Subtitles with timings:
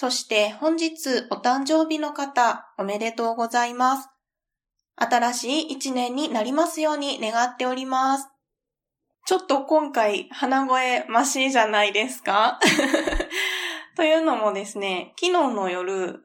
[0.00, 4.08] そして本日お誕生日の方、おめでとうございます。
[4.94, 8.28] 新しい一年になりますように願っております。
[9.26, 12.60] ちょっと今回鼻声マシじゃないですか？
[13.96, 16.22] というのもですね、昨日の夜、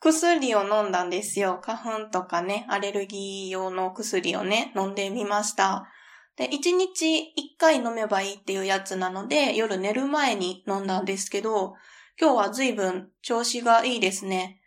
[0.00, 1.60] 薬を飲んだんですよ。
[1.62, 5.86] 花粉とかね、アレルギー用の薬をね、飲んでみました。
[6.34, 7.22] で、1日1
[7.56, 11.76] 回飲めばいいっていうやつなので、夜寝る前に飲んだんですけど、
[12.20, 14.60] 今日は随分調子がいいですね。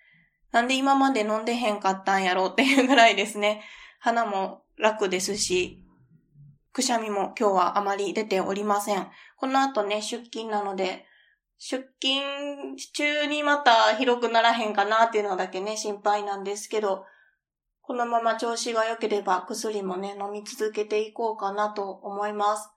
[0.52, 3.62] なんで今まで飲んでへんかったんやろうっていうぐらいですね。
[4.00, 5.84] 鼻も楽ですし、
[6.72, 9.08] くしゃみも今日はあまり出ておりません。
[9.38, 11.06] この後ね、出勤なので、
[11.60, 17.06] 出勤中にまた広くならへんかなっていうのだけね、心配なんですけど、
[17.84, 22.72] このまま調子が良ければ薬もね、飲み続けていこうかなと思います。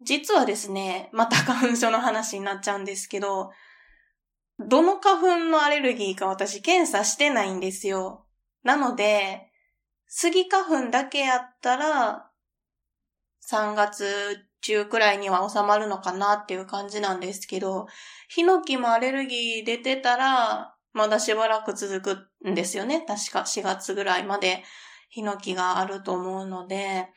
[0.00, 3.50] 実はですね、また花粉症の話になっちゃうんですけど、
[4.68, 8.26] どの花粉のアレルギーか私検査してないんですよ。
[8.62, 9.50] なので、
[10.06, 12.30] スギ花粉だけやったら、
[13.50, 17.86] 3月中くらいには収まるのかなっていう感じなんですけど、
[18.28, 23.04] ヒノキもアレルギー出てたら、まだしばらく続くんですよね。
[23.06, 24.62] 確か4月ぐらいまで
[25.08, 27.08] ヒノキがあると思うので、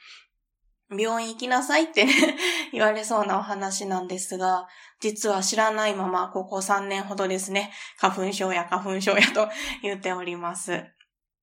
[0.90, 2.06] 病院行きなさいって
[2.72, 4.68] 言われそうなお話なんですが、
[5.00, 9.50] 実は知らないまま、ここ3年ほどですね、花粉症や花粉症やと
[9.82, 10.86] 言っております。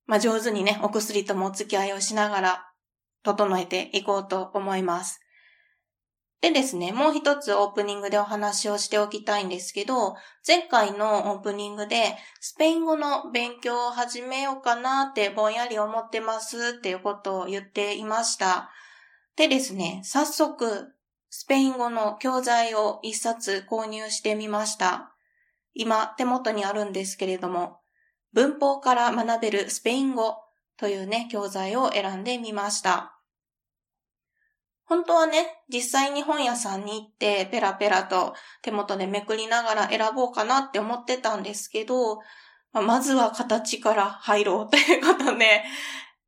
[0.05, 2.69] まあ、上手にね、お薬ともお付き合いをしながら、
[3.23, 5.21] 整えていこうと思います。
[6.43, 18.69] でですね、もう一つオープニングでお話をしておきたいんですけど、前回のオープニングでスペイン語の勉強を始めようかなってぼんやり思ってますっていうことを言っていました。
[19.35, 20.93] でですね、早速、
[21.29, 25.15] スペイン語の教材を一冊購入してみました。
[25.73, 27.79] 今、手元にあるんですけれども、
[28.33, 30.35] 文法から学べるスペイン語
[30.77, 33.19] というね、教材を選んでみました。
[34.85, 42.19] 本当はね、実際に本屋さんに行ってペラペラと手元でめくりながら選ぼうかなって思ってたんですけど、
[42.73, 45.63] まずは形から入ろうということで、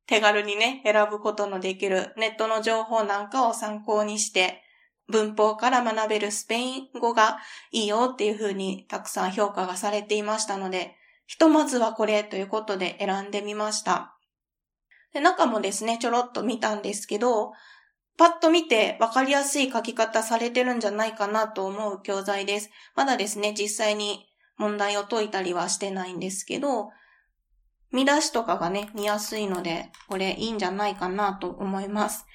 [0.06, 4.62] 手軽にね、選ぶことのできるネットの情報なんかを参考にして、
[5.08, 7.38] 文法から学べるスペイン語が
[7.70, 10.96] いいよっていう風にたくさん評価がされていましたので、
[11.26, 14.16] ひとまずはこれということで選んでみました。
[15.12, 17.52] で中もですね、ちょろっと見たんですけど、
[18.16, 22.70] パッと見て分かりやすい書き方されてるんじゃないかなと思う教材です。
[22.94, 26.90] まだですね、実際に問題を解いたりはしてないんですけど、
[27.92, 32.26] 見出しとかがね、見やすいので、これいいんじゃないかなと思います。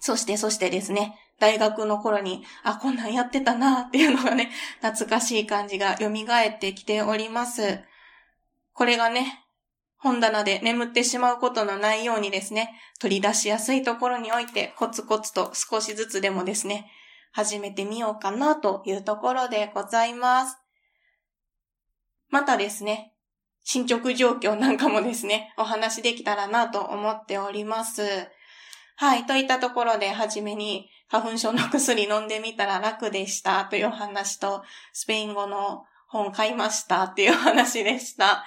[0.00, 7.84] そして、そしてですね、大学の頃に、あ、こんなんやってたなっていうのがね、 懐かしい感じが蘇ってきております。
[8.72, 9.44] これがね、
[9.98, 16.90] 本棚で眠ってしまうことのないようにですね、取り出しやすいところにおいてコツコツと少しずつでもですね、
[17.32, 20.58] 始めてみようかなというところでございます。
[22.28, 23.15] またですね、
[23.66, 28.30] 進捗状況なんかもですね、 お話できたらなと思っております。
[28.94, 29.26] はい。
[29.26, 34.62] といったところで、はじめに花粉症の薬飲んでみたら楽でしたという話と、
[34.92, 38.44] スペイン語の本買いましたっていう話でした。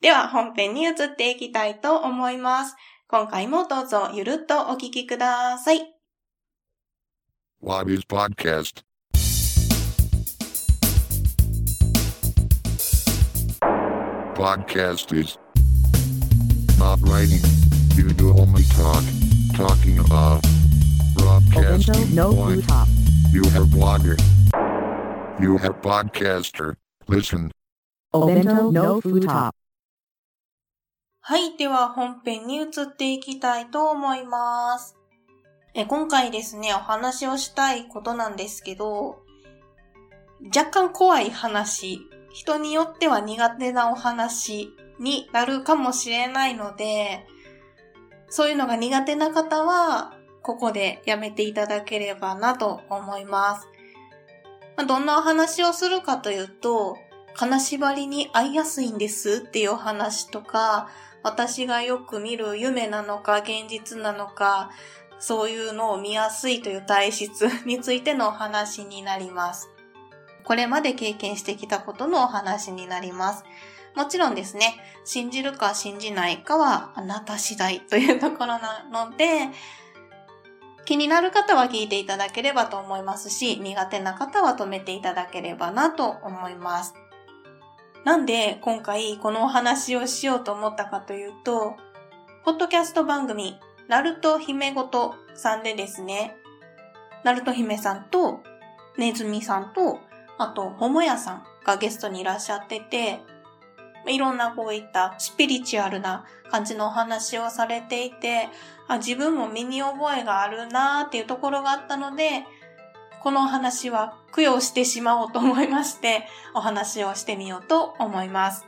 [0.00, 2.76] では、本編に移っていきたいと思います。
[3.08, 5.92] 今回もどうぞゆるっとお聞きください。
[7.60, 8.84] What is podcast?
[14.36, 15.38] Podcast is
[16.78, 17.40] not writing.
[17.96, 19.02] You do only talk.
[19.56, 20.44] Talking about
[21.16, 22.14] broadcasting.
[22.14, 22.60] No point.
[23.32, 24.20] You have blogger.
[25.40, 26.76] You have podcaster.
[27.08, 27.50] Listen.
[28.12, 29.52] Obento no Futop.
[31.20, 31.56] はい。
[31.56, 34.96] では本編に移っていきたいと思います。
[35.74, 39.22] え今回ですね、お話をしたいことなんですけど、
[40.54, 42.00] 若干怖い話
[42.36, 47.24] 人によっては苦手なお話になるかもしれないので、
[48.28, 50.12] そういうのが苦手な方は、
[50.42, 53.66] ここでやめていただければなと思います。
[54.86, 56.98] どんなお話をするかというと、
[57.32, 60.90] 金縛りに合いやすいんですっていうお話とか、
[61.22, 64.70] 私がよく見る夢なのか現実なのか、
[65.18, 69.70] そういうのを見やすいという体質についてのお話になります。
[70.46, 73.44] これまで経験してきたことのお話になります。
[73.96, 79.48] もちろんですね、信じるか信じないかはあなた次第というところなので、
[80.84, 86.94] 気になる方は聞いていただければと思いますし、苦手な方は止めていただければなと思います。
[88.04, 91.74] なんで今回このお話をしようと思ったかというと、
[92.44, 93.58] ポッドキャスト番組、
[93.88, 96.36] ナルト姫ごとさんでですね、
[97.24, 98.44] ナルト姫さんと、
[98.96, 99.98] ネズミさんと、
[100.38, 103.20] あと、桃屋さんがゲストにいらっしゃってて、
[104.06, 108.48] いろんなこういったスピリチュアルな感じのお話をされていて、
[108.86, 112.44] あ自分も身に覚えがあるなーっていうところがあったので、
[113.22, 118.64] このお話は供養してしまおうと思いまして、お話をしてみようと思います。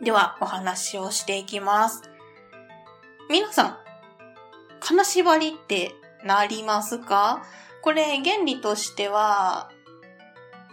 [0.00, 2.02] では、お話をしていきます。
[3.28, 3.78] 皆さん、
[4.78, 7.42] 金縛りってなりますか？
[7.82, 9.70] これ原理としては、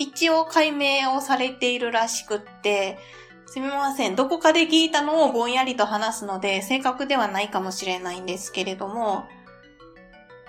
[0.02, 2.98] 一応解明をされているらしくって、
[3.46, 4.16] すみません。
[4.16, 9.28] どこかで聞いたのをぼんやりと話すので、正確ではないかもしれないんですけれども、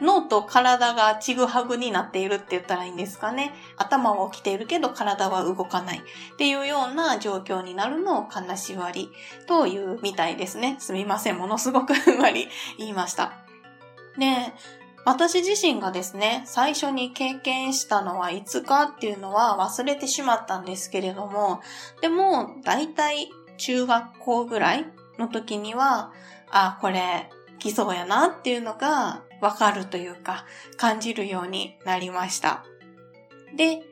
[0.01, 3.53] 脳と体がちぐはぐになっているって言ったらいいんですかね。
[3.77, 9.11] 頭は起きているけど体は動かないっていうような状況になるのを金縛り
[9.47, 10.77] というみたいですね。
[10.81, 11.37] すみません。
[11.37, 13.35] ものすごくふんわり言いました。
[14.19, 14.53] で、
[15.05, 21.61] 私自身がですね、最初に経験したのはいつかっていうのは忘れてしまったんですけれども、
[22.01, 24.87] でも、だいたい中学校ぐらい
[25.19, 26.13] の時には、
[26.51, 27.29] あ、これ、
[27.59, 30.47] 来そうやなっていうのがわかるというか、
[30.77, 32.65] 感じるようになりました。
[33.57, 33.83] で、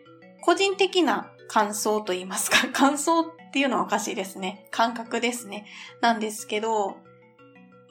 [0.43, 4.69] 個人的な感想と言いますか、 感想っていうのはおかしいですね。
[4.71, 5.67] 感覚ですね。
[6.01, 6.97] なんですけど、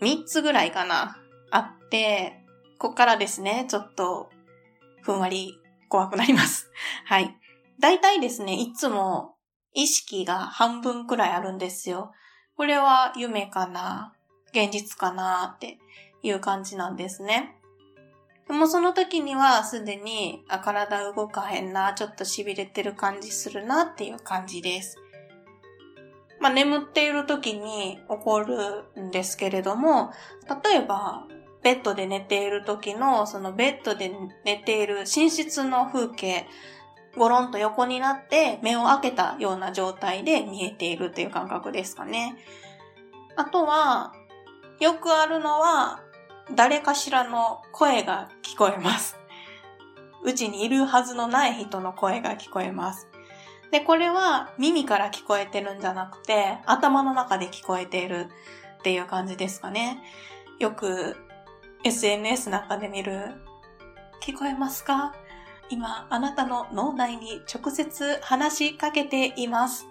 [0.01, 1.17] 3つぐらいかな、
[1.51, 2.38] あって、
[2.79, 4.29] ここからですね、ちょっと、
[5.01, 5.59] ふんわり
[5.89, 6.71] 怖くなります。
[7.05, 7.37] はい。
[7.77, 9.35] 大体ですね、いつも
[9.73, 12.13] 意識が半分くらいあるんですよ。
[12.55, 14.13] これは夢かな
[14.53, 15.77] 現実かなって
[16.23, 17.57] いう感じなんですね。
[18.47, 24.97] でもその時にはすでにあ体動かへんな、ちょっと痺れてる感じするなっていう感じです。
[26.39, 30.13] まあ眠っている時に起こるんですけれども、
[30.63, 31.27] 例えば
[31.63, 34.11] ベッドで寝ている時の、そのベッドで
[34.45, 36.47] 寝ている寝室の風景、
[37.17, 42.35] ゴロンと横になって目を開けたような状態で見えているっていう感覚ですかね。
[43.35, 44.13] あとは、
[44.79, 46.01] よくあるのは、
[46.55, 49.17] 誰かしらの声が聞こえます。
[50.23, 53.07] うちにいるはずのない人の声が聞こえます。
[53.71, 58.27] で、これは耳から聞こえてるんじゃなくて、頭の中で聞こえている
[58.79, 60.01] っていう感じですかね。
[60.59, 61.15] よく
[61.83, 63.33] SNS なんかで見る、
[64.21, 65.13] 聞こえますか？
[65.69, 69.85] 今、あなたの脳内に直接話しかけています。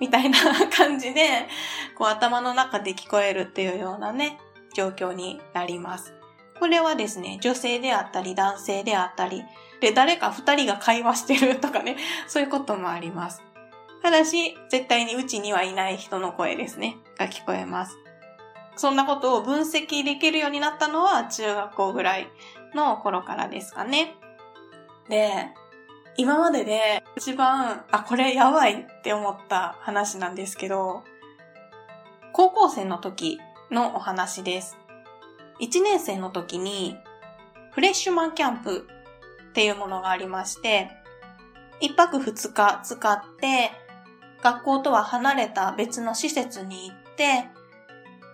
[0.00, 0.38] みたいな
[0.70, 1.48] 感じで、
[1.96, 4.38] こう頭の中で聞こえるっていうようなね、
[4.74, 6.14] 状況になります。
[6.58, 9.44] これはですね、女性であったり男性であったり、
[9.80, 11.96] で、誰か二人が会話してるとかね、
[12.26, 13.42] そういうこともあります。
[14.02, 17.96] ただし、絶対にうちにはいない人の声ですね、が聞こえます。
[18.78, 22.30] そんなことを分析できるようになったのは中学校ぐらい
[22.74, 24.14] の頃からですかね。
[25.08, 25.48] で、
[26.16, 31.02] 今までで一番、あ、これやばいって思った話なんですけど、
[32.32, 33.40] 高校生の時
[33.72, 34.78] のお話です。
[35.60, 36.96] 1年生の時に
[37.72, 38.86] フレッシュマンキャンプ
[39.50, 40.88] っていうものがありまして、
[41.80, 43.72] 1泊2日使って
[44.40, 47.48] 学校とは離れた別の施設に行って、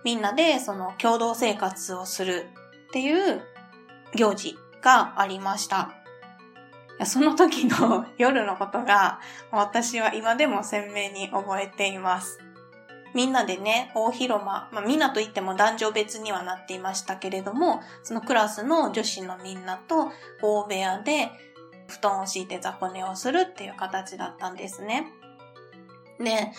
[0.05, 2.45] みんなでその共同生活をする
[2.89, 3.41] っていう
[4.13, 5.91] 行事がありました。
[7.05, 9.19] その時の夜のことが
[9.51, 12.39] 私は今でも鮮明に覚えています。
[13.15, 21.31] みんなでね、大広間、まあ、みんなといっても男女別にはなっていましたけれども、そのクラスの女子のみんなと大部屋で
[21.87, 25.07] 布団を敷いて雑魚寝をするっていう形だったんですね。
[26.19, 26.51] で、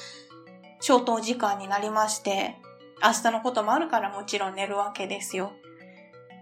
[0.81, 2.57] 消灯時間になりまして、
[3.03, 5.53] 明日のこともあるからもちろん寝るわけですよ。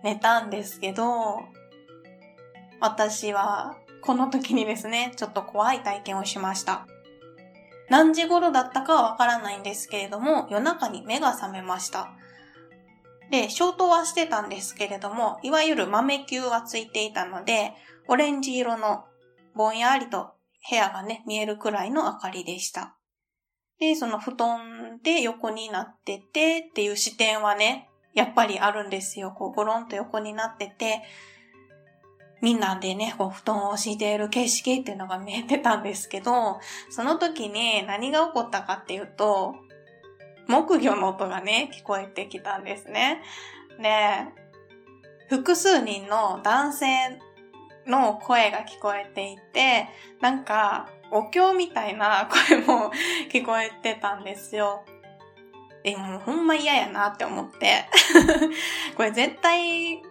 [0.02, 1.40] 寝たんですけど、
[2.80, 6.86] 私はこの時にですね、ちょっと怖い体験をしました。
[7.90, 12.10] 何時頃だったかはわからないんですけれども、夜中に目が覚めました。
[13.30, 17.72] で、消灯はしてたんですけれども、いわゆる豆球はついていたので、
[18.08, 19.04] オレンジ色の
[19.54, 20.34] ぼんやりと
[20.68, 22.94] 部屋がね、見えるくらいの明かりでした。
[23.78, 29.32] で、その布団で横になっててっていう視点はね、やっぱりあるんですよ。
[29.36, 31.02] こう、ゴロンと横になってて、
[32.40, 39.54] みんなでね、こう、布団を敷いている景色っていうのが見えてたんですけど、その時に何が起こったかっていうと、
[40.46, 43.22] 木魚の音がね、聞こえてきたんですね。
[43.80, 44.26] で、
[45.28, 46.86] 複数人の男性
[47.86, 49.88] の声が聞こえていて、
[50.20, 52.90] なんか、お経みたいな声も
[53.32, 54.84] 聞こえてたんですよ。
[55.84, 57.86] でもほんま嫌やなって思って。
[58.96, 60.02] これ絶対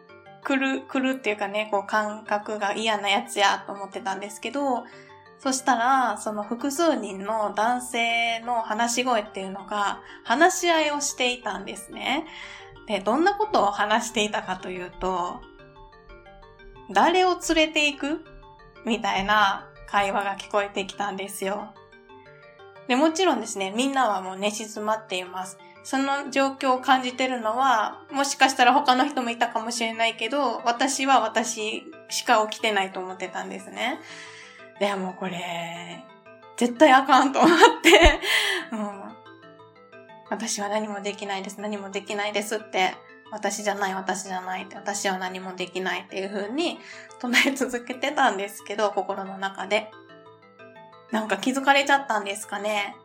[0.43, 4.85] 来る、来るっていうかね、こう感覚が嫌なやつやと思ってたんですけど、
[5.39, 12.25] そしたら、その複数人の男性の話し声っていうのが、話し合いをしていたんですね。
[12.87, 15.41] で、どんなことを話していたかというと、
[16.91, 18.25] 誰を連れて行く
[18.85, 21.71] みたいな会話が聞こえてきたんですよ。
[22.87, 25.59] で、もちろんですね、みんなはもう寝静まっています。
[25.83, 33.99] その状況を感じてるのは、もしかしたら他の人もいたかもしれないけど、私は私しか起きてないと思ってたんですね。
[34.79, 36.03] でもこれ、
[36.57, 37.49] 絶対あかんと思っ
[37.83, 38.19] て、
[38.71, 39.01] うん、
[40.31, 42.95] 私は何もできないです、何もできないですって、
[43.33, 46.77] 私じゃない、私じゃないって、私は何もできないっていう風に
[47.19, 49.89] 唱え続けてたんですけど、心の中で。
[51.11, 52.95] なんか気づかれちゃったんですかね。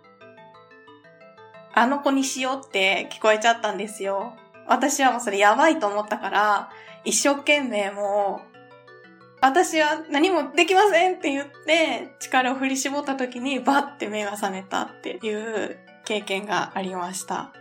[1.75, 4.35] あの子にしようって聞こえちゃったんですよ。
[4.67, 6.71] 私はもうそれやばいと思ったから、
[7.05, 8.59] 一生懸命もう、
[9.41, 17.53] 私は何もできませんって言って、力を振り絞った時にバッて目が覚めたっていう経験がありました。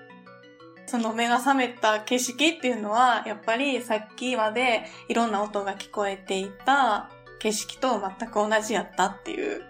[0.87, 9.63] その目が覚めた景色っていうのは、やっぱりさっきまでいろんな音が聞こえていた景色と全く同じやったっていう。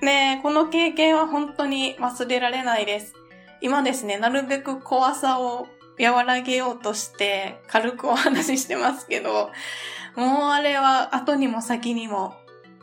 [0.00, 3.14] ねこの経験は本当に忘れられないです。
[3.60, 5.66] 今ですね、なるべく怖さを
[6.00, 9.50] 和らげようとして軽くお話ししてますけど、
[10.16, 12.34] もうあれは後にも先にも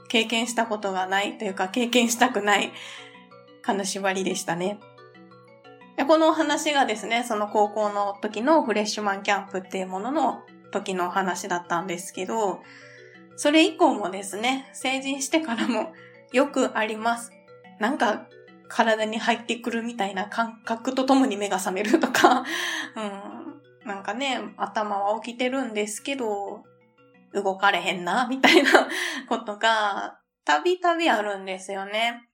[0.10, 2.72] 経験したことがないというか経験したくない
[3.62, 4.80] 金縛りでしたね。
[6.04, 12.62] この話がですね、その高校の時のフレッシュマンキャンプっていうものの時のお話だったんですけど、
[13.38, 15.94] それ以降もですね、成人してからも
[16.34, 17.32] よくあります。
[17.80, 18.28] なんか
[18.68, 22.44] 体に入ってくるみたいな感覚とともに目が覚めるとか、
[22.96, 26.64] うん、なんかね、頭は起きてるんですけど、
[27.34, 28.88] 動かれへんな、みたいな
[29.28, 32.30] ことが、たびたびあるんですよね。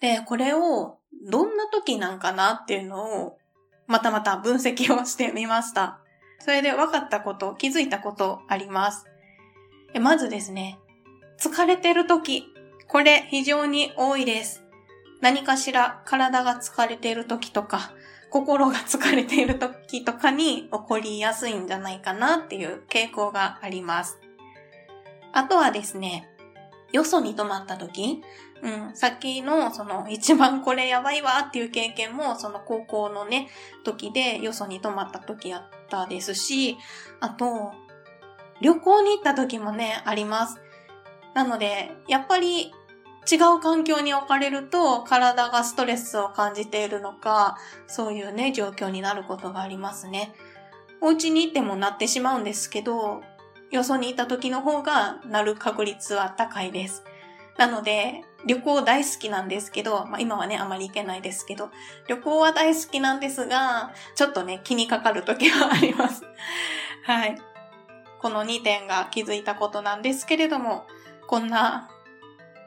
[0.00, 3.38] で、これを、どんな時なんかなっていうのを、
[3.86, 6.00] またまた分析をしてみました。
[6.40, 9.06] それで分かったこと、気づいたことあります。
[10.00, 10.78] まずですね、
[11.38, 12.44] 疲れてる時、
[12.88, 14.62] これ非常に多いです。
[15.20, 17.92] 何かしら体が疲れている時とか、
[18.30, 24.18] 心が疲れている時とかに起こりやすいんじゃないかなっていう傾向があります。
[25.32, 26.28] あとはですね、
[26.94, 28.22] よそに泊まった時、
[28.62, 33.48] うん、さっきのその 一番これやばいわっていう経験もその高校のね、
[33.82, 36.78] 時でよそに泊まった時やったですし、
[37.18, 37.72] あと、
[38.60, 40.60] 旅行に行った時もね、あります。
[41.34, 42.72] なので、やっぱり
[43.28, 47.58] 違う環境に置かれると体がストレスを感じているのか、
[47.88, 50.32] そういうね、状況になることがありますね。
[51.00, 53.22] お家に行ってもなってしまうんですけど、
[53.70, 57.04] よそにいた時の方がなる確率は高いです。
[57.56, 61.70] なので、旅行大好きなんですけど、まあ今はね、あまり行けないですけど、
[62.08, 66.22] 旅行は大好きなんですが、ちょっとね、気にかかる時はあります。
[67.04, 67.36] はい。
[68.20, 70.86] この2点が気づいたことなんですけれども、
[71.26, 71.90] こんな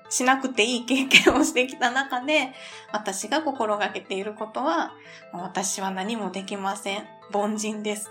[0.09, 2.53] しなくていい経験をしてきた中で、
[2.91, 4.93] 私が心がけていることは、
[5.33, 7.05] 私は何もできません。
[7.33, 8.09] 凡人です。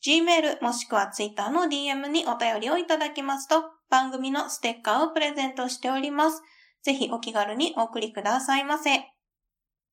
[0.05, 6.41] Gmail もしくは Twitter の DM にお便りをいただきますと、番組のステッカーをプレゼントしております。
[6.81, 8.89] ぜひお気軽にお送りくださいませ。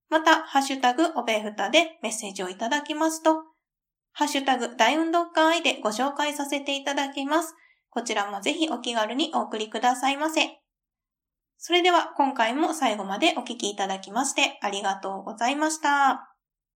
[0.08, 3.42] また、ハッシュタグおべふたでメッセージをいただきますと、
[4.12, 7.54] ハッシュタグ大運動会でご紹介させていただきます。
[7.90, 10.48] こちらもぜひお気軽にお送りくださいませ。
[11.58, 16.29] それでは今回も最後までお聴きいただきましてありがとうございました。